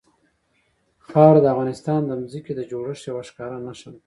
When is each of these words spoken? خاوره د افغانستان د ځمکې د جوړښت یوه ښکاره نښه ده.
خاوره 1.07 1.39
د 1.41 1.45
افغانستان 1.53 1.99
د 2.05 2.11
ځمکې 2.31 2.53
د 2.55 2.61
جوړښت 2.71 3.03
یوه 3.09 3.21
ښکاره 3.29 3.57
نښه 3.65 3.89
ده. 3.93 3.99